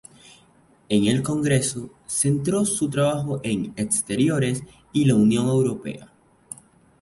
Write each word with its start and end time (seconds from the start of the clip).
En 0.89 1.05
el 1.05 1.21
Congreso 1.21 1.91
centró 2.07 2.65
su 2.65 2.89
trabajo 2.89 3.39
en 3.43 3.71
Exteriores 3.75 4.63
y 4.93 5.05
la 5.05 5.13
Unión 5.13 5.45
Europea. 5.45 6.11